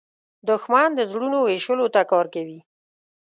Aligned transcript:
دښمن 0.49 0.89
د 0.95 1.01
زړونو 1.11 1.37
ویشلو 1.47 1.85
ته 1.95 2.01
کار 2.11 2.25
کوي 2.33 2.59